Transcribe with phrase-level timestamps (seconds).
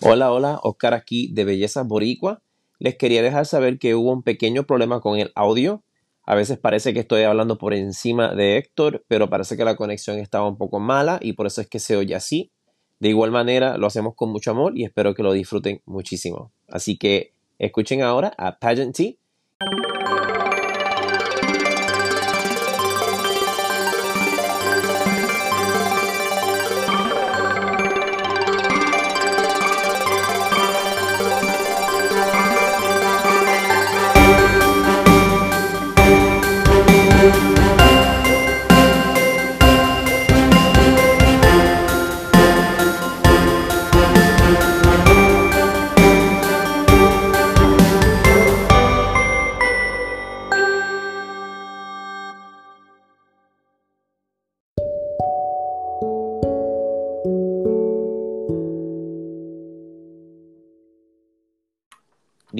[0.00, 2.40] Hola, hola, Oscar aquí de Belleza Boricua.
[2.78, 5.82] Les quería dejar saber que hubo un pequeño problema con el audio.
[6.24, 10.18] A veces parece que estoy hablando por encima de Héctor, pero parece que la conexión
[10.18, 12.52] estaba un poco mala y por eso es que se oye así.
[13.00, 16.52] De igual manera, lo hacemos con mucho amor y espero que lo disfruten muchísimo.
[16.68, 19.18] Así que escuchen ahora a Pageant T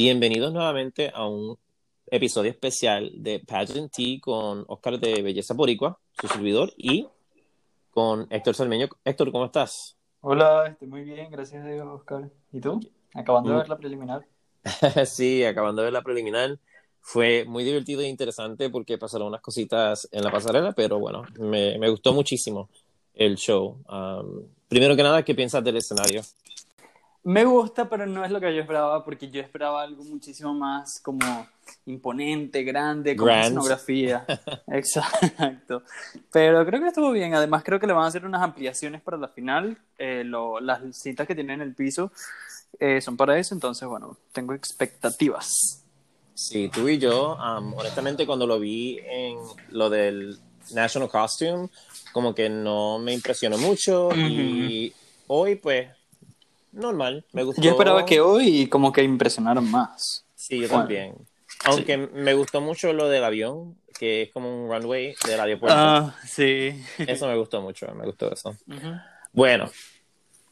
[0.02, 1.58] Bienvenidos nuevamente a un
[2.06, 7.08] episodio especial de Pageant T con Oscar de Belleza Boricua, su servidor, y
[7.90, 8.88] con Héctor Salmeño.
[9.04, 9.96] Héctor, ¿cómo estás?
[10.20, 12.30] Hola, estoy muy bien, gracias a Dios, Oscar.
[12.52, 12.78] ¿Y tú?
[13.12, 13.58] Acabando de Mm.
[13.58, 14.26] ver la preliminar.
[15.04, 16.60] sí, acabando de ver la preliminar.
[17.00, 21.76] Fue muy divertido e interesante porque pasaron unas cositas en la pasarela, pero bueno, me,
[21.76, 22.68] me gustó muchísimo
[23.14, 23.82] el show.
[23.90, 26.22] Um, primero que nada, ¿qué piensas del escenario?
[27.28, 30.98] Me gusta, pero no es lo que yo esperaba, porque yo esperaba algo muchísimo más
[31.00, 31.46] como
[31.84, 33.44] imponente, grande, con Grand.
[33.44, 34.24] escenografía.
[34.66, 35.82] Exacto.
[36.32, 37.34] Pero creo que estuvo bien.
[37.34, 39.76] Además, creo que le van a hacer unas ampliaciones para la final.
[39.98, 42.10] Eh, lo- las citas que tienen en el piso
[42.80, 45.84] eh, son para eso, entonces, bueno, tengo expectativas.
[46.32, 49.36] Sí, tú y yo, um, honestamente, cuando lo vi en
[49.68, 50.38] lo del
[50.72, 51.68] National Costume,
[52.10, 54.94] como que no me impresionó mucho y
[55.26, 55.88] hoy, pues,
[56.78, 57.60] normal, me gustó.
[57.62, 60.24] Yo esperaba que hoy como que impresionaran más.
[60.34, 60.82] Sí, yo Bueno.
[60.82, 61.14] también.
[61.64, 65.76] Aunque me gustó mucho lo del avión, que es como un runway del aeropuerto.
[65.76, 66.80] Ah, sí.
[66.98, 68.50] Eso me gustó mucho, me gustó eso.
[68.68, 68.92] Ujú.
[69.32, 69.68] Bueno,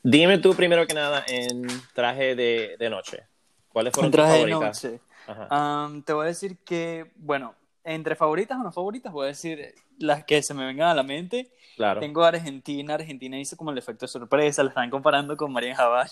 [0.03, 3.22] dime tú primero que nada en traje de, de noche.
[3.69, 4.84] ¿Cuáles fueron tus de favoritas?
[4.84, 5.00] noche.
[5.28, 5.47] Ajá.
[5.50, 7.54] Am, te voy a decir que, bueno,
[7.84, 11.03] entre favoritas o no favoritas, voy a decir las que se me vengan a la
[11.03, 11.50] mente.
[11.76, 12.00] Claro.
[12.00, 12.94] Tengo Argentina.
[12.94, 14.62] Argentina hizo como el efecto de sorpresa.
[14.62, 16.10] La están comparando con Marian Jabach.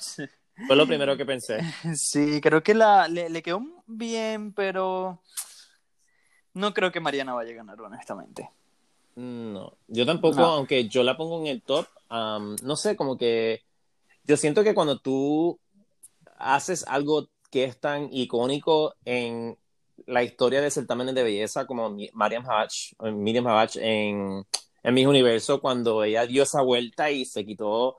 [0.67, 1.59] Fue lo primero que pensé.
[1.97, 5.21] Sí, creo que la, le, le quedó bien, pero
[6.53, 8.49] no creo que Mariana vaya a ganar, honestamente.
[9.17, 10.47] No, yo tampoco, No.
[10.47, 13.63] aunque yo la pongo en el top, no sé, como que
[14.25, 15.59] yo siento que cuando tú
[16.39, 19.57] haces algo que es tan icónico en
[20.07, 24.45] la historia de certámenes de belleza como Mariam Habach, eh, Miriam Habach en,
[24.85, 27.97] en Miss Universo, cuando ella dio esa vuelta y se quitó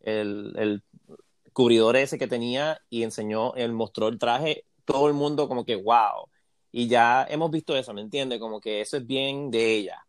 [0.00, 0.82] el, el
[1.52, 5.76] cubridor ese que tenía y enseñó, él mostró el traje, todo el mundo como que
[5.76, 6.28] wow.
[6.70, 8.38] Y ya hemos visto eso, ¿me entiendes?
[8.38, 10.04] Como que eso es bien de ella.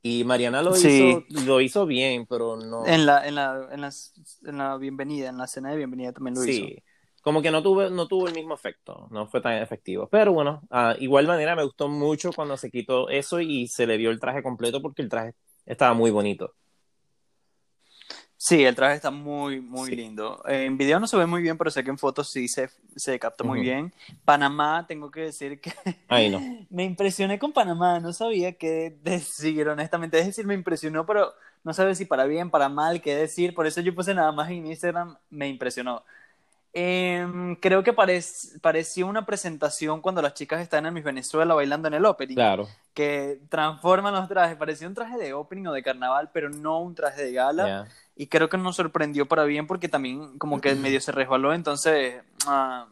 [0.00, 0.88] Y Mariana lo, Sí.
[1.28, 2.86] hizo, lo hizo bien, pero no.
[2.86, 4.12] En la, en la, en las-
[4.44, 6.64] en la bienvenida, en la cena de bienvenida también lo hizo.
[6.66, 6.76] Sí,
[7.22, 10.08] como que no tuvo, no tuvo el mismo efecto, no fue tan efectivo.
[10.10, 13.98] Pero bueno, ah, igual manera me gustó mucho cuando se quitó eso y se le
[13.98, 15.34] vio el traje completo porque el traje
[15.66, 16.54] estaba muy bonito.
[18.36, 19.96] Sí, el traje está muy, muy Sí.
[19.96, 20.42] lindo.
[20.46, 23.18] En video no se ve muy bien, pero sé que en fotos sí se, se
[23.20, 23.94] capta muy bien.
[24.24, 25.72] Panamá, tengo que decir que
[26.08, 26.38] Ay, no.
[26.70, 30.18] me impresioné con Panamá, no sabía qué decir, honestamente.
[30.18, 31.32] Es decir, me impresionó, pero
[31.62, 33.54] no sabía si para bien, para mal, qué decir.
[33.54, 36.04] Por eso yo puse nada más en Instagram, me impresionó.
[36.74, 41.88] Em, creo que parec- pareció una presentación cuando las chicas están en Miss Venezuela bailando
[41.88, 42.66] en el opening Claro.
[42.94, 44.56] que transforman los trajes.
[44.56, 47.66] Parecía un traje de opening o de carnaval, pero no un traje de gala.
[47.66, 47.88] ya.
[48.16, 51.52] Y creo que nos sorprendió para bien porque también como que medio se resbaló.
[51.54, 52.86] Entonces, ah,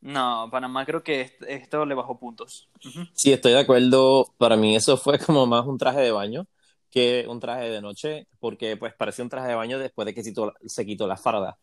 [0.00, 2.68] no, Panamá creo que est- esto le bajó puntos.
[2.84, 3.00] Ujú.
[3.14, 4.26] Sí, estoy de acuerdo.
[4.38, 6.46] Para mí eso fue como más un traje de baño
[6.90, 10.22] que un traje de noche, porque pues parecía un traje de baño después de que
[10.22, 11.58] se quitó, se quitó la farda.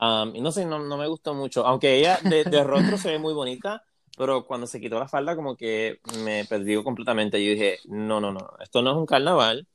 [0.00, 1.66] Um, y no sé, no, no me gustó mucho.
[1.66, 3.84] Aunque ella de, de rostro se ve muy bonita,
[4.16, 7.44] pero cuando se quitó la falda como que me perdió completamente.
[7.44, 9.66] Yo dije, no, no, no, esto no es un carnaval.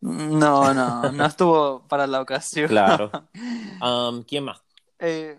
[0.00, 2.68] No, no, no estuvo para la ocasión.
[2.68, 3.10] Claro.
[3.82, 4.62] Um, ¿Quién más?
[4.98, 5.38] Eh,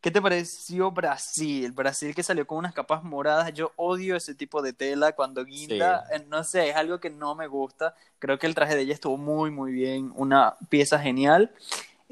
[0.00, 1.72] ¿Qué te pareció Brasil?
[1.72, 3.52] Brasil que salió con unas capas moradas.
[3.52, 6.04] Yo odio ese tipo de tela cuando guinda.
[6.12, 7.94] Eh, No sé, es algo que no me gusta.
[8.18, 10.12] Creo que el traje de ella estuvo muy, muy bien.
[10.14, 11.50] Una pieza genial.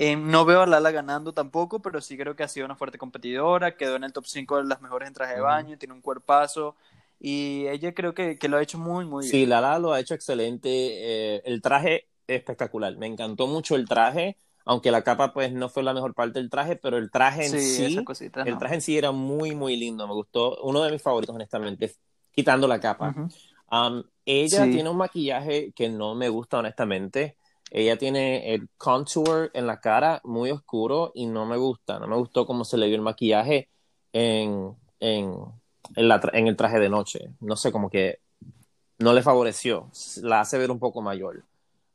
[0.01, 2.99] Eh, no veo a Lala ganando tampoco, pero sí creo que ha sido una fuerte
[2.99, 3.77] competidora.
[3.77, 5.77] Quedó en el top 5 de las mejores en traje de baño.
[5.77, 6.77] Tiene un cuerpazo.
[7.19, 9.31] Y ella creo que, que lo ha hecho muy, muy bien.
[9.33, 10.69] Sí, Lala lo ha hecho excelente.
[10.71, 12.97] eh, el traje espectacular.
[12.97, 14.37] Me encantó mucho el traje.
[14.65, 17.59] aunque la capa pues no fue la mejor parte del traje, pero el traje en
[17.59, 18.05] sí,
[18.45, 21.95] el traje en sí era muy, muy lindo, me gustó, uno de mis favoritos honestamente,
[22.31, 23.15] quitando la capa.
[23.71, 27.39] Um, ella tiene un maquillaje que no me gusta honestamente,
[27.71, 32.17] ella tiene el contour en la cara muy oscuro y no me gusta, no me
[32.17, 33.69] gustó cómo se le vio el maquillaje
[34.13, 35.35] en, en,
[35.97, 38.21] en el traje de noche, no sé, como que
[38.99, 39.91] no le favoreció,
[40.23, 41.45] la hace ver un poco mayor.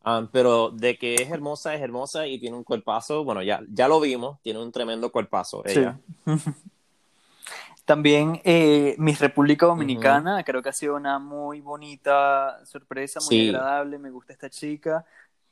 [0.05, 3.87] Um, pero de que es hermosa, es hermosa y tiene un cuerpazo, bueno, ya, ya
[3.87, 5.97] lo vimos, tiene un tremendo cuerpazo ella.
[7.85, 13.97] También eh, Miss República Dominicana, creo que ha sido una muy bonita sorpresa, muy agradable,
[13.97, 15.05] me gusta esta chica.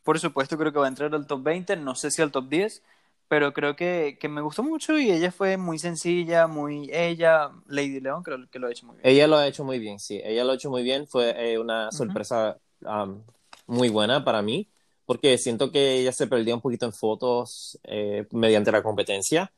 [0.03, 2.50] Por supuesto, creo que va a entrar al top 20, no sé si al top
[2.50, 2.83] 10,
[3.27, 8.00] pero creo que, que, me gustó mucho y ella fue muy sencilla, muy ella, Lady
[8.00, 9.07] León creo que lo ha hecho muy bien.
[9.07, 11.57] Ella lo ha hecho muy bien, sí, ella lo ha hecho muy bien, fue eh,
[11.57, 13.24] una sorpresa um,
[13.68, 14.68] muy buena para mí,
[15.06, 19.54] porque siento que ella se perdió un poquito en fotos eh, mediante la competencia,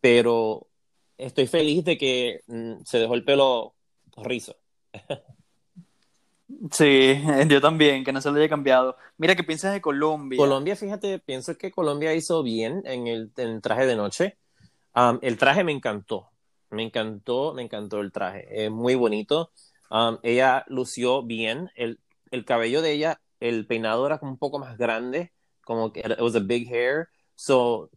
[0.00, 0.66] pero
[1.16, 3.74] estoy feliz de que mm, se dejó el pelo
[4.16, 4.56] rizo.
[6.70, 8.96] Sí, yo también, que no se lo haya cambiado.
[9.16, 10.36] Mira, ¿qué piensas de Colombia?
[10.36, 13.32] Colombia, fíjate, pienso que Colombia hizo bien en el,
[13.62, 14.38] traje de noche.
[15.22, 16.30] el traje me encantó,
[16.70, 19.50] me encantó, me encantó el traje, es muy bonito.
[20.22, 22.00] ella lució bien, el,
[22.30, 25.32] el cabello de ella el peinado era como un poco más grande,
[25.64, 27.08] como que it was a big hair.
[27.34, 27.90] So,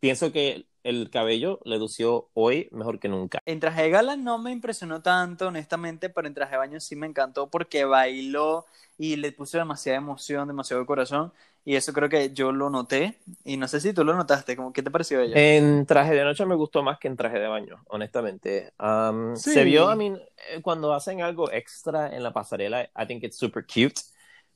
[0.00, 3.40] pienso que el cabello le lució hoy mejor que nunca.
[3.46, 6.96] En traje de gala no me impresionó tanto, honestamente, pero en traje de baño sí
[6.96, 8.66] me encantó porque bailó
[8.98, 11.32] y le puso demasiada emoción, demasiado corazón.
[11.64, 13.18] Y eso creo que yo lo noté.
[13.44, 14.56] Y no sé si tú lo notaste.
[14.74, 15.34] ¿Qué te pareció ella?
[15.36, 18.72] En traje de noche me gustó más que en traje de baño, honestamente.
[18.80, 20.12] Um, se vio, a mí,
[20.50, 24.00] eh, cuando hacen algo extra en la pasarela, I think it's super cute.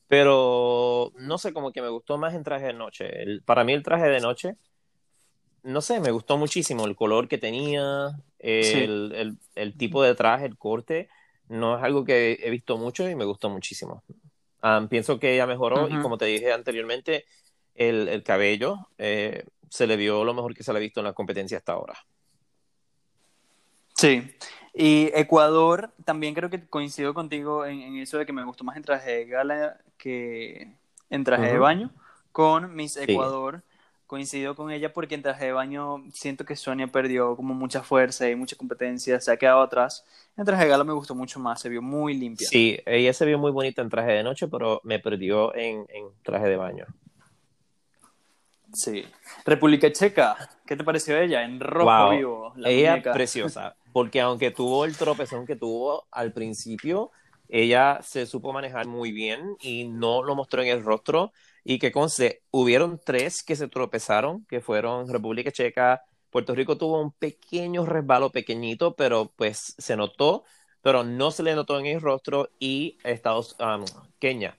[0.09, 3.09] Pero no sé, como que me gustó más en traje de noche.
[3.45, 4.57] para mí el traje de noche,
[5.67, 9.39] no sé, me gustó muchísimo el color que tenía, el,
[9.77, 11.09] tipo de traje, el corte.
[11.49, 14.03] No es algo que he visto mucho y me gustó muchísimo.
[14.89, 17.25] pienso que ella mejoró y como te dije anteriormente,
[17.75, 21.13] el, cabello eh, se le vio lo mejor que se le ha visto en la
[21.13, 21.95] competencia hasta ahora.
[23.95, 24.23] Sí,
[24.73, 28.85] y Ecuador, también creo que coincido contigo en, eso de que me gustó más en
[28.85, 30.77] traje de gala que
[31.11, 31.91] en traje de baño.
[32.31, 33.63] Con Miss Ecuador,
[34.07, 38.29] coincido con ella porque en traje de baño siento que Sonia perdió como mucha fuerza
[38.29, 40.05] y mucha competencia, se ha quedado atrás.
[40.37, 42.49] En traje de gala me gustó mucho más, se vio muy limpia.
[42.49, 46.07] Sí, ella se vio muy bonita en traje de noche, pero me perdió en, en
[46.23, 46.87] traje de baño.
[48.73, 49.05] Sí.
[49.45, 51.43] República Checa, ¿qué te pareció ella?
[51.45, 52.53] En rojo vivo.
[52.57, 57.11] La ella preciosa, porque aunque tuvo el tropezón que tuvo al principio,
[57.49, 61.33] ella se supo manejar muy bien y no lo mostró en el rostro.
[61.69, 67.01] Y que conste, hubieron tres que se tropezaron, que fueron República Checa, Puerto Rico tuvo
[67.01, 70.45] un pequeño resbalo pequeñito, pero pues se notó,
[70.81, 73.85] pero no se le notó en el rostro y Estados um,
[74.21, 74.57] Kenia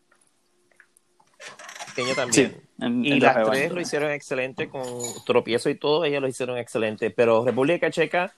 [2.15, 2.61] también.
[3.03, 4.83] y las tres lo hicieron excelente con
[5.25, 7.09] tropiezo y todo, ellas lo hicieron excelente.
[7.09, 8.33] Pero República Checa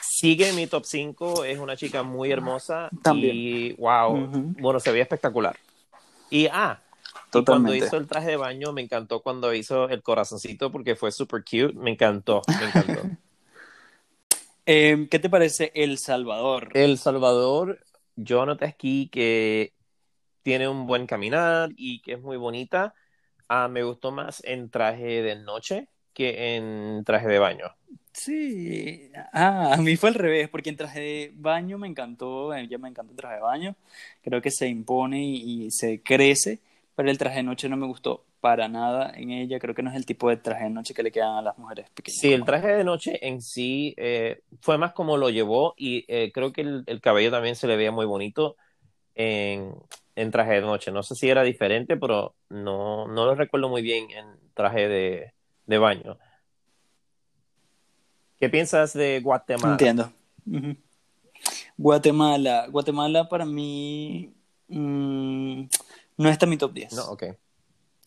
[0.00, 3.36] sigue en mi top 5, es una chica muy hermosa también.
[3.36, 4.28] y wow,
[4.58, 5.56] bueno, se veía espectacular.
[6.30, 6.80] Y ah,
[7.44, 11.42] cuando hizo el traje de baño, me encantó cuando hizo el corazoncito porque fue super
[11.42, 13.02] cute, me encantó, me encantó.
[14.64, 16.68] Em, ¿Qué te parece El Salvador?
[16.74, 19.72] El Salvador, yo noté aquí que
[20.44, 22.94] tiene un buen caminar y que es muy bonita.
[23.48, 27.66] Ah, me gustó más en traje de noche que en traje de baño.
[28.12, 32.78] Sí, ah, a mí fue al revés, porque en traje de baño me encantó, ya
[32.78, 33.76] me encantó el traje de baño,
[34.22, 36.60] creo que se impone y, se crece,
[36.94, 39.90] pero el traje de noche no me gustó para nada en ella, creo que no
[39.90, 42.20] es el tipo de traje de noche que le quedan a las mujeres pequeñas.
[42.20, 46.32] Sí, el traje de noche en sí eh, fue más como lo llevó y eh,
[46.32, 48.56] creo que el, el, cabello también se le veía muy bonito
[49.14, 49.74] en,
[50.16, 50.90] en traje de noche.
[50.90, 55.32] No sé si era diferente, pero no, no lo recuerdo muy bien en traje de,
[55.66, 56.18] de baño.
[58.38, 59.72] ¿Qué piensas de Guatemala?
[59.74, 60.12] Entiendo.
[61.76, 62.66] Guatemala.
[62.68, 64.34] Guatemala para mí
[64.68, 65.62] mm,
[66.22, 66.92] no está en mi top 10.
[66.94, 67.24] No, ok.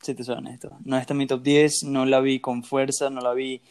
[0.01, 0.77] Si te soy honesto.
[0.83, 3.61] No está en mi top 10, no la vi con fuerza, no la vi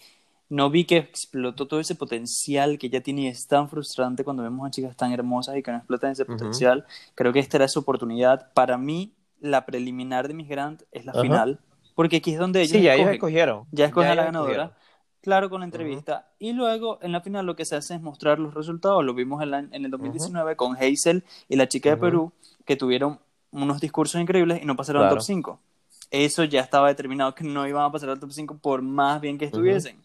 [0.49, 4.43] no vi que explotó todo ese potencial que ya tiene y es tan frustrante cuando
[4.43, 6.85] vemos a chicas tan hermosas y que no explotan ese potencial.
[7.15, 8.53] Creo que esta era su oportunidad.
[8.53, 11.61] Para mí, la preliminar de Miss Grant es la final,
[11.95, 13.67] porque aquí es donde ellos, sí, ya ellos escogieron.
[13.73, 14.77] Ya escogen a la ganadora.
[15.23, 16.29] Claro, con la entrevista.
[16.39, 19.03] Y luego, en la final, lo que se hace es mostrar los resultados.
[19.03, 22.33] Lo vimos en, en el 2019 con Hazel y la chica de Perú,
[22.67, 23.21] que tuvieron
[23.63, 25.61] unos discursos increíbles y no pasaron al top 5.
[26.11, 29.39] eso ya estaba determinado que no iban a pasar al top 5 por más bien
[29.39, 29.97] que estuviesen.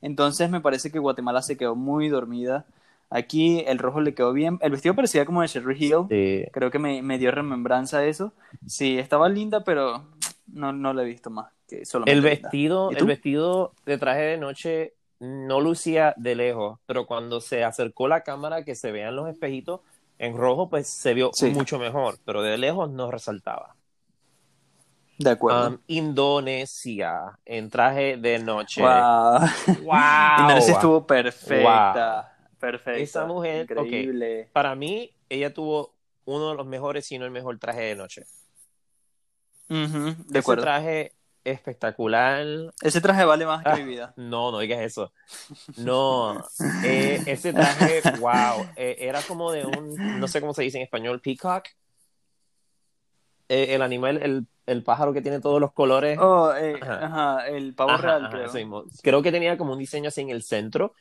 [0.00, 2.66] Entonces me parece que Guatemala se quedó muy dormida.
[3.10, 4.58] Aquí el rojo le quedó bien.
[4.60, 6.50] El vestido parecía como de Sherry Hill.
[6.52, 8.32] Creo que me, me, dio remembranza eso.
[8.66, 10.04] Sí, estaba linda, pero
[10.46, 11.50] no, no la he visto más.
[11.66, 17.40] Que el vestido, el vestido de traje de noche no lucía de lejos, pero cuando
[17.40, 19.80] se acercó la cámara que se vean los espejitos
[20.18, 23.74] en rojo, pues se vio mucho mejor, pero de lejos no resaltaba.
[25.18, 25.68] De acuerdo.
[25.68, 28.82] Um, Indonesia, en traje de noche.
[28.82, 29.40] Wow.
[29.82, 30.40] wow.
[30.40, 32.36] Indonesia estuvo perfecta.
[32.58, 33.00] Perfecta.
[33.00, 34.48] Esa mujer, increíble.
[34.52, 35.94] para mí, ella tuvo
[36.24, 38.24] uno de los mejores, si no el mejor traje de noche.
[39.68, 39.84] de
[40.28, 40.62] Ese acuerdo.
[40.62, 41.12] traje
[41.50, 42.44] espectacular.
[42.82, 44.12] Ese traje vale más que mi vida.
[44.16, 45.12] No, no digas eso.
[45.76, 46.44] No,
[46.84, 50.84] eh, ese traje, wow, eh, era como de un, no sé cómo se dice en
[50.84, 51.66] español, peacock.
[53.48, 56.18] Eh, el animal, el, el, pájaro que tiene todos los colores.
[56.20, 57.48] Oh, ajá.
[57.48, 58.84] el pavo real, creo.
[59.02, 60.92] creo que tenía como un diseño así en el centro.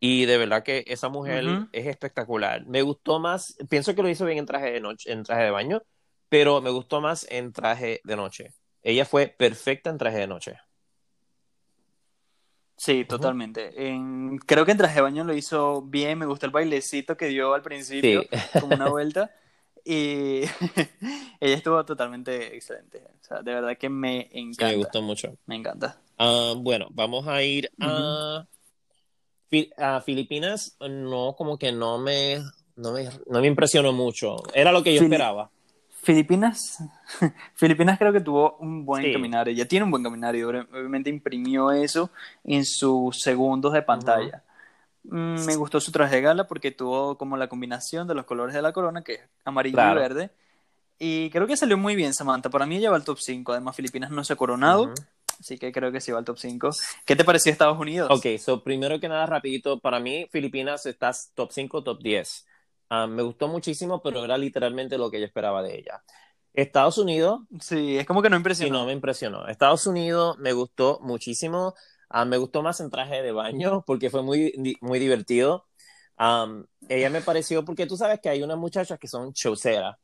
[0.00, 2.66] Y de verdad que esa mujer es espectacular.
[2.66, 5.50] Me gustó más, pienso que lo hizo bien en traje de noche, en traje de
[5.50, 5.82] baño,
[6.28, 8.52] pero me gustó más en traje de noche.
[8.84, 10.58] Ella fue perfecta en traje de noche.
[12.76, 13.72] Sí, totalmente.
[14.46, 16.18] creo que en traje de baño lo hizo bien.
[16.18, 18.24] Me gustó el bailecito que dio al principio,
[18.60, 19.30] como una vuelta.
[19.86, 20.42] Y
[21.40, 23.02] ella estuvo totalmente excelente.
[23.20, 24.68] O sea, de verdad que me encanta.
[24.68, 25.34] me gustó mucho.
[25.46, 25.98] Me encanta.
[26.18, 28.46] Ah, bueno, vamos a ir a,
[29.78, 30.76] a Filipinas.
[30.80, 32.42] No, como que no me,
[32.76, 34.36] no me, no me impresionó mucho.
[34.52, 35.50] Era lo que yo esperaba.
[36.04, 36.78] Filipinas,
[37.54, 42.10] Filipinas creo que tuvo un buen caminario, ya tiene un buen caminario, obviamente imprimió eso
[42.44, 44.42] en sus segundos de pantalla.
[45.04, 48.54] Mm, me gustó su traje de gala porque tuvo como la combinación de los colores
[48.54, 50.30] de la corona, que es amarillo y verde.
[50.98, 52.50] Y creo que salió muy bien Samantha.
[52.50, 53.52] Para mí lleva el top 5.
[53.52, 54.92] Además, Filipinas no se ha coronado.
[55.40, 56.70] Así que creo que sí va al top 5.
[57.04, 58.08] ¿Qué te pareció Estados Unidos?
[58.10, 62.46] Ok, so primero que nada, rapidito, para mí Filipinas está top 5, top 10.
[62.88, 66.02] Ah, me gustó muchísimo, pero era literalmente lo que yo esperaba de ella.
[66.52, 67.40] Estados Unidos.
[67.60, 68.68] Sí, es como que no impresionó.
[68.68, 69.48] Sí, no me impresionó.
[69.48, 71.74] Estados Unidos me gustó muchísimo.
[72.08, 75.66] Ah, me gustó más en traje de baño porque fue muy, muy divertido.
[76.88, 79.96] ella me pareció, porque tú sabes que hay unas muchachas que son showceras.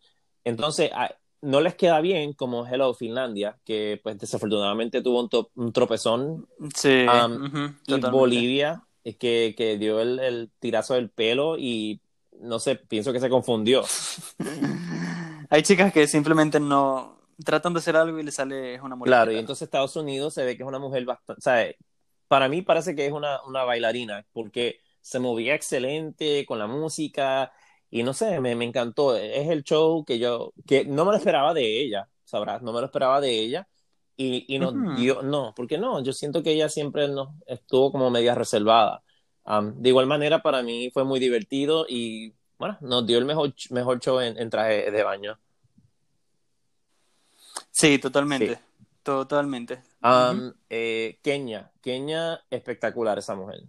[0.43, 0.91] Entonces,
[1.43, 6.49] no les queda bien como Hello Finlandia, que pues desafortunadamente tuvo un, un tropezón.
[6.75, 7.07] Sí.
[7.87, 12.01] y Bolivia, que, que dio el, el, tirazo del pelo y
[12.41, 13.85] no sé, pienso que se confundió.
[15.51, 19.09] Hay chicas que simplemente no tratan de hacer algo y le sale una mujer.
[19.09, 21.77] Claro, y entonces Estados Unidos se ve que es una mujer bastante,
[22.29, 27.53] para mí parece que es una, una bailarina, porque se movía excelente con la música
[27.91, 29.17] y no sé, me, me, encantó.
[29.17, 32.81] Es el show que yo, que no me lo esperaba de ella, sabrás, no me
[32.81, 33.69] lo esperaba de ella
[34.17, 38.11] y, y no dio, no, porque no, yo siento que ella siempre no, estuvo como
[38.11, 39.03] media reservada
[39.45, 43.99] de igual manera, para mí fue muy divertido y bueno, nos dio el mejor, mejor
[44.01, 45.39] show en, traje de baño.
[47.71, 48.61] Sí, totalmente.
[49.03, 49.83] Totalmente.
[50.69, 51.71] Eh, Kenia.
[51.81, 53.63] Kenia, espectacular esa mujer.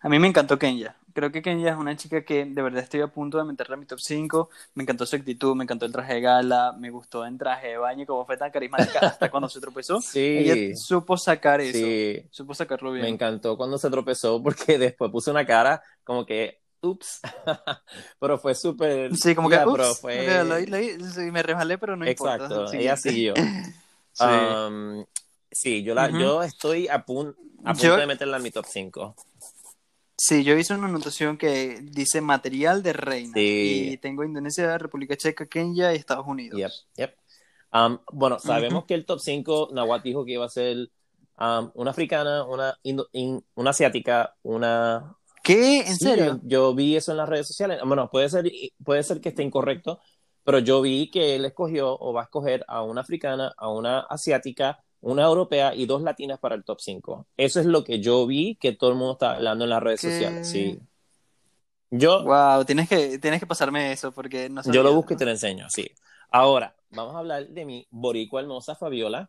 [0.00, 0.96] A mí me encantó Kenya.
[1.12, 3.80] Creo que Kenya es una chica que de verdad estoy a punto de meterla en
[3.80, 4.50] mi top 5.
[4.74, 7.76] Me encantó su actitud, me encantó el traje de gala, me gustó en traje de
[7.76, 10.00] baño, como fue tan carismática hasta cuando se tropezó.
[10.12, 10.20] Sí.
[10.20, 11.78] Ella supo sacar eso.
[11.78, 12.26] Sí.
[12.30, 13.04] Supo sacarlo bien.
[13.04, 17.20] Me encantó cuando se tropezó porque después puso una cara como que ups,
[18.18, 19.16] pero fue súper...
[19.16, 20.26] Sí, como que, ups, fue...
[21.30, 22.44] me resbalé, pero no importa.
[22.44, 23.34] Exacto, ella siguió.
[24.12, 24.24] sí.
[24.24, 25.04] Um,
[25.50, 29.14] sí, yo, la, yo estoy a, punto de meterla en mi top 5.
[30.24, 33.32] Sí, yo hice una anotación que dice material de reina.
[33.34, 36.60] Y tengo Indonesia, República Checa, Kenia y Estados Unidos.
[36.60, 37.16] Yep, yep.
[37.72, 40.92] Um, bueno, sabemos que el top 5, Nawat dijo que iba a ser
[41.40, 42.78] um, una africana, una,
[43.56, 45.16] una asiática, una...
[45.42, 45.80] ¿Qué?
[45.80, 46.38] ¿En serio?
[46.44, 47.80] Yo, vi eso en las redes sociales.
[47.84, 48.48] Bueno, puede ser,
[48.84, 49.98] puede ser que esté incorrecto,
[50.44, 54.02] pero yo vi que él escogió o va a escoger a una africana, a una
[54.02, 57.26] asiática, una europea y dos latinas para el top 5.
[57.36, 60.00] Eso es lo que yo vi que todo el mundo está hablando en las redes
[60.00, 60.48] sociales.
[60.48, 60.78] Sí.
[61.90, 62.24] Yo.
[62.24, 65.32] Wow, tienes que, tienes que pasarme eso porque no Yo lo busco y te lo
[65.32, 65.90] enseño, sí.
[66.30, 69.28] Ahora, vamos a hablar de mi boricua hermosa Fabiola.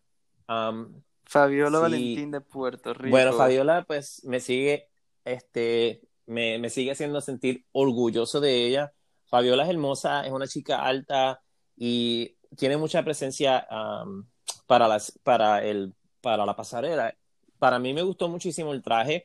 [1.25, 3.09] Fabiola Valentín de Puerto Rico.
[3.09, 4.89] Bueno, Fabiola, pues me sigue,
[5.25, 8.93] este, me, me sigue haciendo sentir orgulloso de ella.
[9.25, 11.41] Fabiola es hermosa, es una chica alta
[11.75, 13.67] y tiene mucha presencia
[14.73, 17.13] para, las, para, el, para la pasarela.
[17.59, 19.23] Para mí me gustó muchísimo el traje.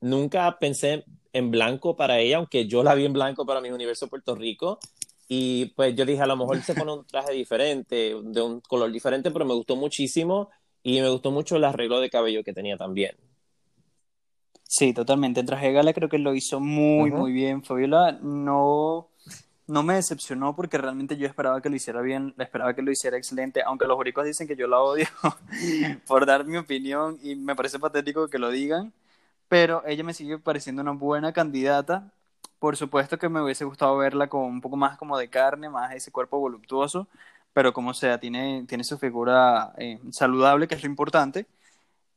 [0.00, 4.08] nunca pensé en blanco para ella, aunque yo la vi en blanco para mi universo
[4.08, 4.78] Puerto Rico.
[5.28, 8.90] y pues yo dije, a lo mejor se pone un traje diferente, de un color
[8.90, 10.48] diferente, pero me gustó muchísimo
[10.82, 13.14] y me gustó mucho el arreglo de cabello que tenía también.
[14.62, 15.40] Sí, totalmente.
[15.40, 17.62] El traje de gala creo que lo hizo muy, muy bien.
[17.62, 19.10] Fabiola no,
[19.68, 23.16] no me decepcionó porque realmente yo esperaba que lo hiciera bien, esperaba que lo hiciera
[23.16, 25.06] excelente, aunque los jurídicos dicen que yo la odio
[26.06, 28.92] por dar mi opinión y me parece patético que lo digan,
[29.48, 32.12] pero ella me sigue pareciendo una buena candidata
[32.58, 35.94] por supuesto que me hubiese gustado verla con un poco más como de carne, más
[35.94, 37.08] ese cuerpo voluptuoso,
[37.52, 41.46] pero como sea, tiene, tiene su figura eh, saludable, que es lo importante.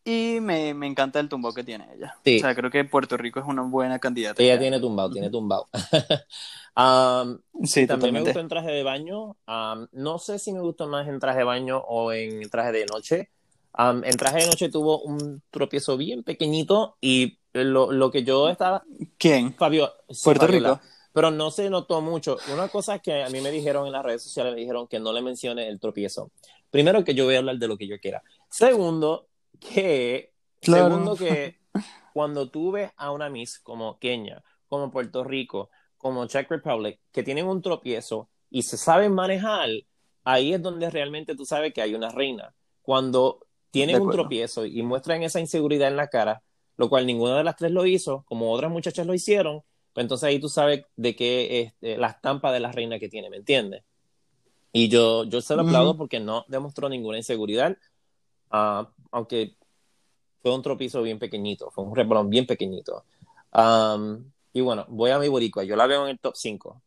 [0.03, 2.15] Y me, me, encanta el tumbao que tiene ella.
[2.17, 4.41] O sea, creo que Puerto Rico es una buena candidata.
[4.41, 5.69] Ella tiene tumbao, tiene tumbao.
[6.75, 9.37] um, sí, también me gustó en traje de baño.
[9.47, 12.85] Um, no sé si me gustó más en traje de baño o en traje de
[12.87, 13.29] noche.
[13.77, 18.49] Um, en traje de noche tuvo un tropiezo bien pequeñito y lo, lo que yo
[18.49, 18.83] estaba...
[19.19, 19.53] ¿Quién?
[19.53, 19.91] Fabio.
[20.23, 20.79] Puerto Rico.
[21.13, 22.37] Pero no se notó mucho.
[22.53, 25.11] Una cosa que a mí me dijeron en las redes sociales, me dijeron que no
[25.11, 26.31] le mencione el tropiezo.
[26.69, 28.23] Primero, que yo voy a hablar de lo que yo quiera.
[28.49, 29.27] Segundo,
[29.61, 30.33] que...
[30.61, 31.59] Segundo, que
[32.13, 37.23] cuando tú ves a una Miss como Kenia, como Puerto Rico, como Czech Republic, que
[37.23, 39.69] tienen un tropiezo y se saben manejar,
[40.23, 42.53] ahí es donde realmente tú sabes que hay una reina.
[42.81, 46.43] Cuando tienen un tropiezo y muestran esa inseguridad en la cara,
[46.77, 49.63] lo cual ninguna de las tres lo hizo, como otras muchachas lo hicieron,
[49.93, 53.29] pues entonces ahí tú sabes de qué es la estampa de la reina que tiene,
[53.29, 53.83] ¿me entiendes?
[54.73, 57.77] Y yo, yo se lo aplaudo porque no demostró ninguna inseguridad,
[58.51, 59.55] uh, aunque
[60.41, 63.05] fue un tropiezo bien pequeñito, fue un rebalón bien pequeñito.
[63.53, 66.81] Um, y bueno, voy a mi boricua, yo la veo en el top 5.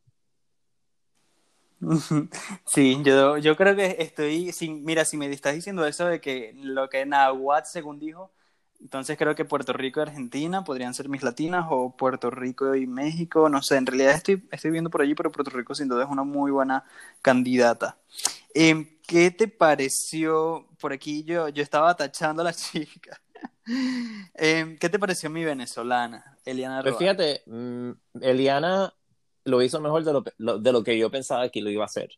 [2.66, 6.54] Sí, yo, yo creo que estoy, sin, mira, si me estás diciendo eso de que
[6.56, 8.30] lo que Nahuatl, según dijo,
[8.80, 12.86] entonces creo que Puerto Rico y Argentina podrían ser mis latinas o Puerto Rico y
[12.86, 16.04] México, no sé, en realidad estoy, estoy viendo por allí, pero Puerto Rico sin duda
[16.04, 16.84] es una muy buena
[17.22, 17.96] candidata.
[18.54, 20.68] Em, ¿Qué te pareció?
[20.80, 23.20] Por aquí yo, yo estaba tachando a la chica.
[24.34, 28.94] Em, ¿Qué te pareció mi venezolana, Eliana Pues fíjate, mm, Eliana
[29.44, 32.10] lo hizo mejor de lo, de lo que yo pensaba que lo iba a hacer.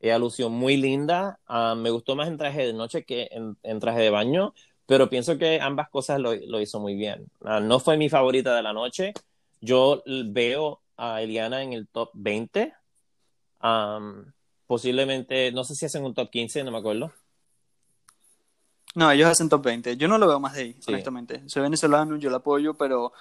[0.00, 3.30] Ella lució muy linda, ah, me gustó más en traje de noche que
[3.62, 4.52] en traje de baño,
[4.86, 7.28] pero pienso que ambas cosas lo, lo hizo muy bien.
[7.40, 9.12] Uh, no fue mi favorita de la noche.
[9.60, 12.72] Yo veo a Eliana en el top 20.
[13.62, 14.32] Um,
[14.66, 17.12] posiblemente, no sé si hacen un top 15, no me acuerdo.
[18.94, 19.96] No, ellos hacen top 20.
[19.98, 21.42] Yo no lo veo más de ahí, honestamente.
[21.46, 23.12] Soy venezolano, yo la apoyo, pero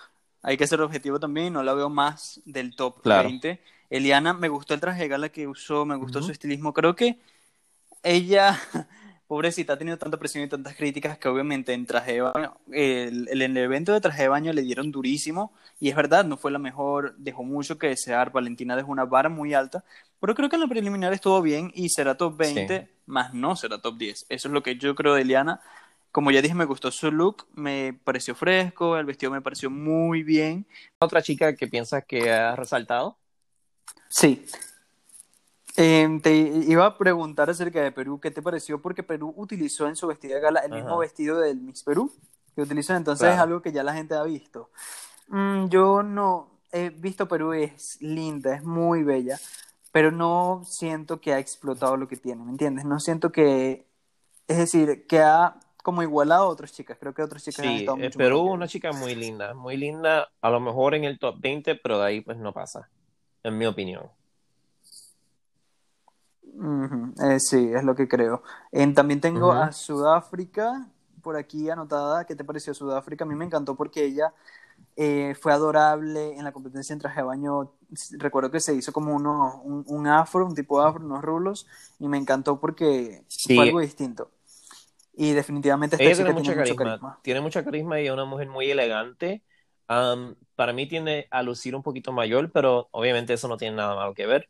[0.42, 1.52] hay que ser objetivo también.
[1.52, 3.62] No la veo más del top 20.
[3.90, 6.74] Eliana, me gustó el traje de gala que usó, me gustó su estilismo.
[6.74, 7.20] Creo que
[8.04, 8.58] ella
[9.28, 13.28] pobrecita ha tenido tanta presión y tantas críticas que obviamente en traje de baño, el,
[13.28, 16.60] el, evento de traje de baño le dieron durísimo y es verdad, no fue la
[16.60, 19.84] mejor, dejó mucho que desear, Valentina dejó una vara muy alta,
[20.20, 23.82] pero creo que en la preliminar estuvo bien y será top 20, más no será
[23.82, 24.26] top 10.
[24.30, 25.62] Eso es lo que yo creo de Eliana.
[26.12, 30.24] Como ya dije, me gustó su look, me pareció fresco, el vestido me pareció muy
[30.24, 30.66] bien.
[31.00, 33.18] ¿Otra chica que piensas que ha resaltado?
[34.08, 34.46] Sí,
[35.78, 38.82] Em, te iba a preguntar acerca de Perú, ¿qué te pareció?
[38.82, 42.14] Porque Perú utilizó en su vestida de gala el mismo vestido del Miss Perú
[42.56, 44.70] que utilizó, entonces es algo que ya la gente ha visto.
[45.28, 49.38] Mm, yo no he visto Perú, es linda, es muy bella,
[49.96, 52.84] pero no siento que ha explotado lo que tiene, ¿me entiendes?
[52.84, 53.88] No siento que,
[54.46, 57.98] es decir, que ha como igualado a otras chicas, creo que otras chicas han estado
[58.00, 61.40] eh, mucho Perú una chica muy linda, muy linda, a lo mejor en el top
[61.40, 62.90] 20, pero de ahí pues no pasa,
[63.42, 64.04] en mi opinión.
[67.24, 68.44] Eh, sí, es lo que creo.
[68.96, 70.90] también tengo a Sudáfrica
[71.22, 72.26] por aquí anotada.
[72.26, 73.24] ¿Qué te pareció Sudáfrica?
[73.24, 74.34] A mí me encantó porque ella
[74.96, 77.74] eh, fue adorable en la competencia en traje de baño.
[78.18, 81.68] Recuerdo que se hizo como uno, un, afro, un tipo de afro, unos rulos,
[82.00, 84.32] y me encantó porque fue algo distinto.
[85.18, 87.20] Y definitivamente ella tiene, mucho, carisma.
[87.22, 89.44] Tiene mucho carisma y es una mujer muy elegante.
[89.88, 94.14] para mí tiene a lucir un poquito mayor, pero obviamente eso no tiene nada malo
[94.14, 94.50] que ver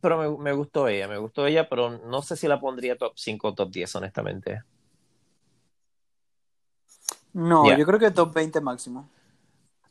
[0.00, 3.12] pero me, me, gustó ella, me gustó ella, pero no sé si la pondría top
[3.16, 4.62] 5 o top 10, honestamente.
[7.32, 9.08] No, yo creo que top 20 máximo.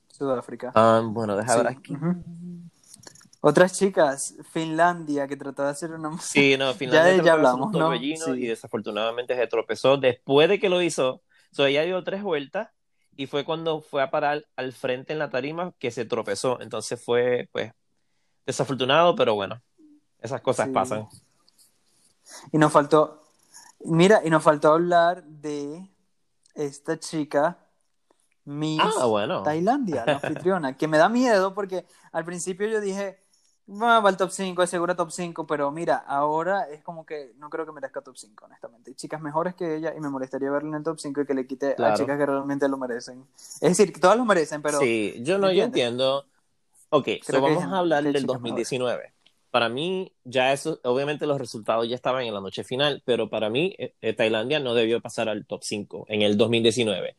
[0.08, 0.72] Sudáfrica.
[0.76, 1.96] Ah, bueno, deja ver aquí.
[3.42, 7.96] Otras chicas, Finlandia, que trató de hacer una Sí, no, Finlandia ya, ya hablamos, ¿no?
[7.96, 11.22] y desafortunadamente se tropezó después de que lo hizo.
[11.52, 12.70] So, ella dio tres vueltas
[13.16, 16.60] y fue cuando fue a parar al frente en la tarima que se tropezó.
[16.60, 17.72] Entonces fue, pues,
[18.46, 19.62] desafortunado, pero bueno.
[20.22, 21.08] Esas cosas pasan.
[22.52, 23.24] Y nos faltó,
[23.86, 25.90] mira, y nos faltó hablar de
[26.66, 27.58] esta chica,
[28.46, 29.44] Miss ah, bueno.
[29.44, 33.20] Tailandia, la anfitriona, que me da miedo porque al principio yo dije,
[33.72, 37.52] Va, al top 5, es seguro top 5, pero mira, ahora es como que no
[37.52, 38.90] creo que merezca top 5, honestamente.
[38.90, 41.34] Hay chicas mejores que ella y me molestaría verla en el top 5 y que
[41.36, 43.28] le quite a chicas que realmente lo merecen.
[43.36, 44.80] Es decir, que todas lo merecen, pero...
[44.80, 46.26] Sí, yo no, yo entiendo.
[46.90, 49.14] Ok, so vamos a hablar del 2019.
[49.52, 53.50] Para mí, ya eso, obviamente los resultados ya estaban en la noche final, pero para
[53.50, 57.16] mí, eh, eh, Tailandia no debió pasar al top 5 en el 2019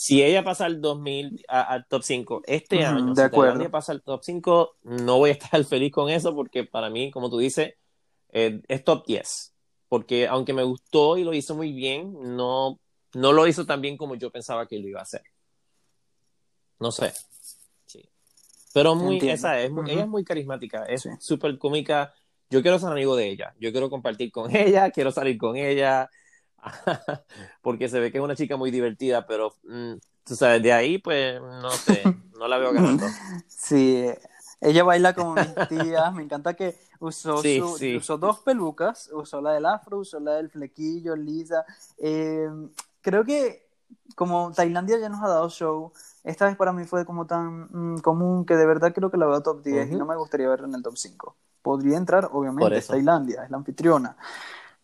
[0.00, 3.70] si ella pasa al 2000, al top 5 este año, de si acuerdo.
[3.70, 7.28] pasa al top 5, no voy a estar feliz con eso porque para mí, como
[7.28, 7.74] tú dices,
[8.30, 9.52] eh, es top 10.
[9.90, 12.80] Porque aunque me gustó y lo hizo muy bien, no,
[13.12, 15.22] no lo hizo tan bien como yo pensaba que lo iba a hacer.
[16.78, 17.12] No sé.
[18.70, 18.74] Sí.
[18.74, 22.14] Pero muy, esa es, ella es muy carismática, es súper cómica.
[22.48, 26.08] Yo quiero ser amigo de ella, yo quiero compartir con ella, quiero salir con ella.
[27.62, 30.98] porque se ve que es una chica muy divertida, pero mm, tú sabes, de ahí
[30.98, 32.02] pues no sé,
[32.38, 33.06] no la veo ganando.
[33.48, 34.04] Sí,
[34.60, 37.40] ella baila como mis tías, me encanta que usó,
[37.96, 41.64] usó dos pelucas, usó la del afro, usó la del flequillo, lisa.
[41.98, 43.68] Em, creo que
[44.14, 48.00] como Tailandia ya nos ha dado show, esta vez para mí fue como tan mm,
[48.00, 50.66] común que de verdad creo que la veo top 10 y no me gustaría verla
[50.68, 51.36] en el top 5.
[51.62, 54.16] Podría entrar, obviamente, es Tailandia, es la anfitriona.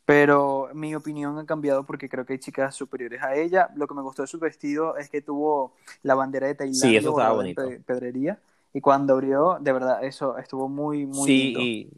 [0.04, 3.70] Pero mi opinión ha cambiado porque creo que hay chicas superiores a ella.
[3.74, 5.72] Lo que me gustó de su vestido es que tuvo
[6.02, 7.62] la bandera de Tailandia sí, eso estaba bonito.
[7.84, 8.38] pedrería.
[8.72, 11.90] Y cuando abrió, de verdad, eso estuvo muy, muy sí, Y...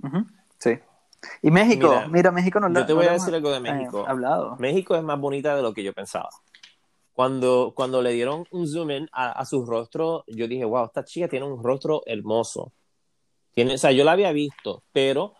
[0.59, 0.79] Sí.
[1.43, 4.05] Y México, mira, México no Yo te voy a decir algo de México.
[4.07, 4.57] hablado.
[4.57, 6.31] México es más bonita de lo que yo pensaba.
[7.19, 11.27] Cuando, cuando le dieron un zoom in a, su rostro, yo dije, wow, esta chica
[11.27, 12.73] tiene un rostro hermoso.
[13.51, 15.35] Tiene, o sea, yo la había visto, pero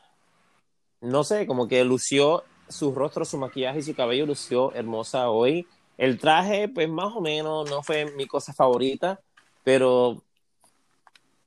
[1.01, 5.69] no sé, como que lució su rostro, su maquillaje y su cabello lució hermosa hoy.
[5.97, 9.21] El traje, pues más o menos, no fue mi cosa favorita,
[9.63, 10.21] pero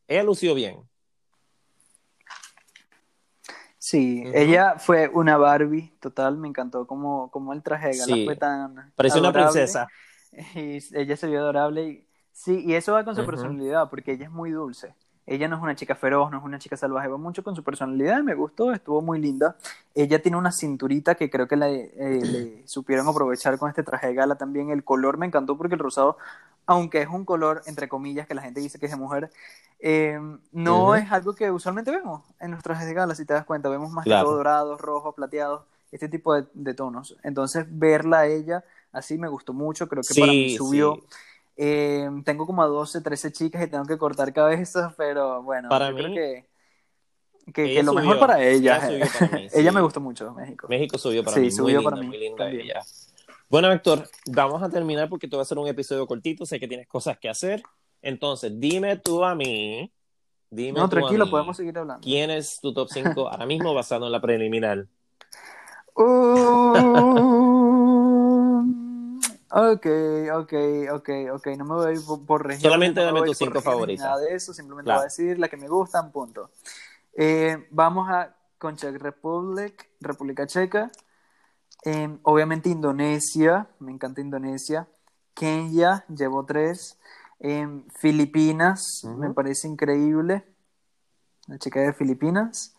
[0.08, 0.78] ella lució bien.
[3.78, 8.36] Sí, ella fue una Barbie total, me encantó como, como el traje de gala fue
[8.38, 8.94] tan.
[8.96, 9.90] Pareció una princesa.
[10.56, 11.88] Y ella se vio adorable.
[11.88, 14.96] Y, sí, y eso va con su personalidad, porque ella es muy dulce.
[15.28, 17.64] Ella no es una chica feroz, no es una chica salvaje, va mucho con su
[17.64, 19.56] personalidad, me gustó, estuvo muy linda.
[19.94, 24.14] Ella tiene una cinturita que creo que le, eh, supieron aprovechar con este traje de
[24.16, 24.72] gala también.
[24.72, 26.18] El color me encantó porque el rosado,
[26.66, 29.32] aunque es un color, entre comillas, que la gente dice que es de mujer,
[29.80, 30.20] eh,
[30.52, 33.70] no es algo que usualmente vemos en los trajes de gala, si te das cuenta.
[33.70, 37.16] Vemos más que todo dorados, rojos, plateados, este tipo de, tonos.
[37.24, 41.00] Entonces, verla a ella así me gustó mucho, creo que para mí subió.
[41.58, 45.92] Eh, tengo como a 12, 13 chicas y tengo que cortar cabezas, pero bueno, para
[45.92, 46.46] yo creo que,
[47.54, 48.82] que, lo mejor para ella.
[49.54, 50.68] Ella, me gustó mucho, México.
[50.70, 51.52] México subió para mí.
[51.52, 52.82] Subió muy para mí, muy linda ella.
[53.50, 56.46] Bueno, Héctor, vamos a terminar porque te voy a hacer un episodio cortito.
[56.46, 57.62] Sé que tienes cosas que hacer.
[58.02, 59.92] Entonces, dime tú a mí.
[60.50, 62.02] Dime no, tranquilo, podemos seguir hablando.
[62.02, 64.88] ¿Quién es tu top 5 ahora mismo basado en la preliminar?
[65.94, 67.61] Uh,
[69.54, 69.86] Ok,
[70.34, 70.54] ok,
[70.94, 71.48] ok, ok.
[71.58, 72.62] No me voy por, por región.
[72.62, 74.06] Solamente dame tus cinco favoritas.
[74.06, 76.52] Nada de eso, simplemente voy a decir la que me gustan, punto.
[77.14, 80.92] Eh, vamos a con Czech Republic, República Checa.
[81.84, 84.88] Em, obviamente Indonesia, me encanta Indonesia.
[85.34, 86.98] Kenia, llevo tres.
[87.40, 90.46] Em, Filipinas, me parece increíble.
[91.48, 92.76] La chica de Filipinas.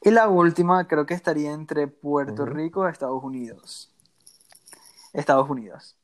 [0.00, 3.92] Y la última creo que estaría entre Puerto Rico y Estados Unidos.
[5.12, 5.96] Estados Unidos.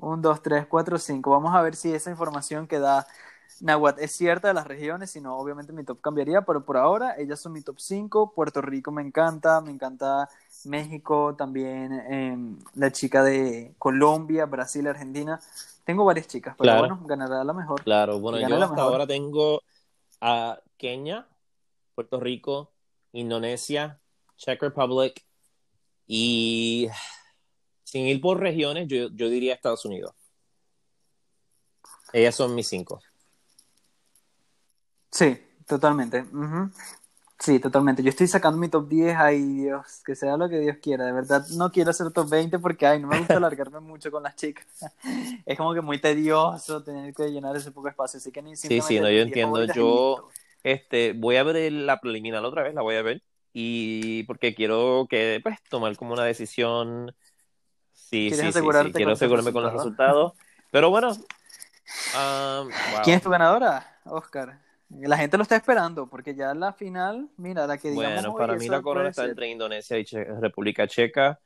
[0.00, 1.30] 1, 2, 3, 4, 5.
[1.30, 3.06] Vamos a ver si esa información que da
[3.60, 7.16] Nahuatl es cierta de las regiones, si no, obviamente mi top cambiaría, pero por ahora
[7.18, 8.32] ellas son mi top 5.
[8.34, 10.28] Puerto Rico me encanta, me encanta
[10.64, 15.38] México, también em, la chica de Colombia, Brasil, Argentina.
[15.84, 17.82] Tengo varias chicas, pero bueno, ganará la mejor.
[17.82, 19.60] Claro, bueno, yo hasta ahora tengo
[20.20, 21.26] a Kenia,
[21.94, 22.70] Puerto Rico,
[23.12, 23.98] Indonesia,
[24.36, 25.24] Czech Republic
[26.06, 26.88] y
[27.90, 30.14] sin ir por regiones, yo, yo diría Estados Unidos.
[32.12, 33.02] Ellas son mis cinco.
[35.10, 36.24] Sí, totalmente.
[37.36, 38.02] Sí, totalmente.
[38.04, 41.04] Yo estoy sacando mi top 10, ay Dios, que sea lo que Dios quiera.
[41.04, 44.22] De verdad, no quiero hacer top 20 porque, ay, no me gusta alargarme mucho con
[44.22, 44.66] las chicas.
[45.46, 48.80] es como que muy tedioso tener que llenar ese poco espacio, así que ni Sí,
[48.80, 49.64] sí, no, yo entiendo.
[49.72, 50.28] Yo
[50.62, 53.22] este, voy a ver la preliminar otra vez, la voy a ver.
[53.52, 57.12] Y porque quiero que, pues, tomar como una decisión
[58.10, 58.60] Sí, sí, sí,
[58.92, 60.32] quiero asegurarme con los resultados.
[60.70, 61.10] Pero bueno.
[61.10, 62.68] Um,
[63.04, 64.58] ¿Quién es tu ganadora, Oscar?
[64.88, 68.54] La gente lo está esperando porque ya la final, mira, la que digamos Bueno, para
[68.56, 70.04] mí la corona está entre Indonesia y
[70.40, 71.38] República Checa.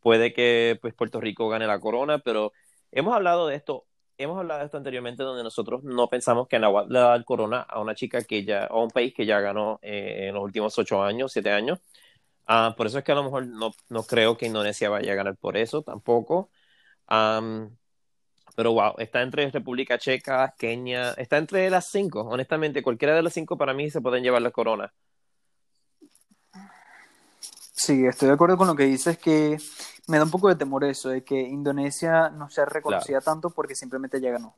[0.00, 2.52] Puede que pues Puerto Rico gane la corona, pero
[2.90, 3.84] hemos hablado de esto
[4.18, 7.60] hemos hablado de esto anteriormente, donde nosotros no pensamos que Nahuatl le da el corona
[7.60, 10.42] a una chica que ya, o a un país que ya ganó eh, en los
[10.42, 11.78] últimos ocho años, siete años.
[12.48, 15.16] Uh, por eso es que a lo mejor no, no, creo que Indonesia vaya a
[15.16, 16.50] ganar por eso tampoco.
[17.10, 17.76] Um,
[18.56, 22.22] pero wow, está entre República Checa, Kenia, está entre las cinco.
[22.22, 24.92] Honestamente, cualquiera de las cinco para mí se pueden llevar la corona.
[27.72, 29.58] Sí, estoy de acuerdo con lo que dices, que
[30.08, 33.74] me da un poco de temor eso, de que Indonesia no sea reconocida tanto porque
[33.74, 34.56] simplemente ya ganó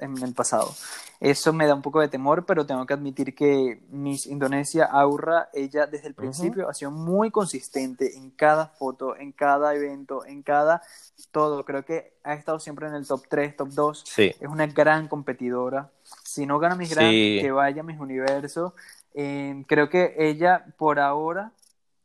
[0.00, 0.74] en el pasado.
[1.20, 5.50] Eso me da un poco de temor, pero tengo que admitir que Miss Indonesia, Aura,
[5.52, 10.42] ella desde el principio ha sido muy consistente en cada foto, en cada evento, en
[10.42, 10.82] cada
[11.30, 11.64] todo.
[11.64, 14.04] Creo que ha estado siempre en el top 3, top 2.
[14.06, 14.34] Sí.
[14.40, 15.90] Es una gran competidora.
[16.24, 18.74] Si no gana Miss Grand, que vaya a Miss Universo.
[19.14, 21.52] Eh, creo que ella, por ahora,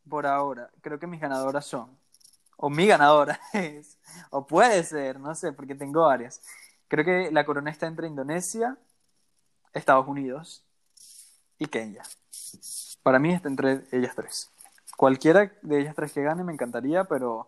[0.10, 2.04] por ahora, creo que mis ganadoras son
[2.58, 3.98] o mi ganadora es,
[4.30, 6.42] o puede ser, no sé, porque tengo varias.
[6.94, 8.78] Creo que la corona está entre Indonesia,
[9.74, 10.64] Estados Unidos
[11.58, 12.04] y Kenia.
[13.02, 14.52] Para mí está entre ellas tres.
[14.96, 17.48] Cualquiera de ellas tres que gane me encantaría, pero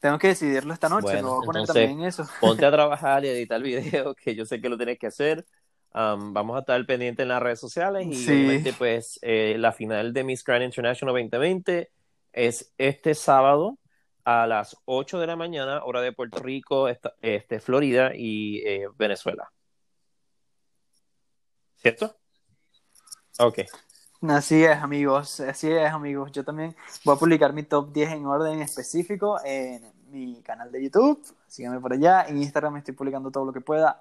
[0.00, 1.12] tengo que decidirlo esta noche.
[1.12, 2.26] Bueno, voy a poner también eso.
[2.40, 5.44] Ponte a trabajar y editar el video, que yo sé que lo tienes que hacer.
[5.92, 10.14] Um, vamos a estar pendientes en las redes sociales y obviamente pues eh, la final
[10.14, 11.90] de Miss Grand International 2020
[12.32, 13.76] es este sábado
[14.24, 19.50] a las 8 de la mañana, hora de Puerto Rico, este, Florida y eh, Venezuela.
[21.76, 22.16] ¿Cierto?
[23.38, 23.60] Ok.
[24.28, 25.40] Así es, amigos.
[25.40, 26.30] Así es, amigos.
[26.30, 30.84] Yo también voy a publicar mi top 10 en orden específico en mi canal de
[30.84, 31.20] YouTube.
[31.48, 32.26] Síganme por allá.
[32.28, 34.00] En Instagram estoy publicando todo lo que pueda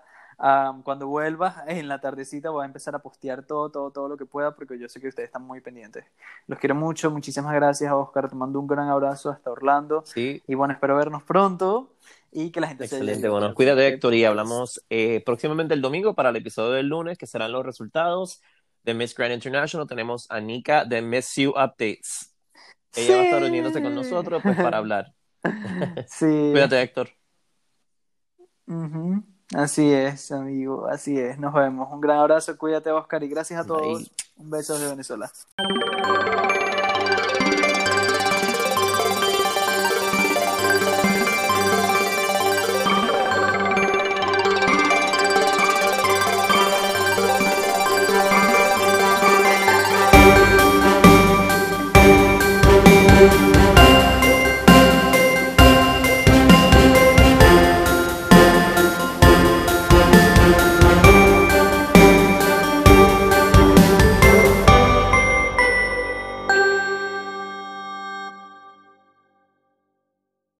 [0.83, 4.25] cuando vuelva en la tardecita voy a empezar a postear todo, todo, todo lo que
[4.25, 6.05] pueda porque yo sé que ustedes están muy pendientes.
[6.47, 10.03] Los quiero mucho, muchísimas gracias a Oscar, te mando un gran abrazo hasta Orlando.
[10.05, 10.41] Sí.
[10.47, 11.89] Y bueno, espero vernos pronto
[12.31, 16.29] y que la gente Excelente, bueno, cuídate Héctor y hablamos eh, próximamente el domingo para
[16.29, 18.41] el episodio del lunes que serán los resultados
[18.83, 19.87] de Miss Grand International.
[19.87, 22.33] Tenemos a Nika de Miss You Updates.
[22.95, 25.13] Ella va a estar uniéndose con nosotros pues para hablar.
[26.07, 26.25] sí.
[26.51, 27.09] Cuídate Héctor.
[29.53, 31.37] Así es, amigo, así es.
[31.37, 31.91] Nos vemos.
[31.91, 34.09] Un gran abrazo, cuídate, Oscar, y gracias a todos.
[34.37, 35.31] Un beso desde Venezuela.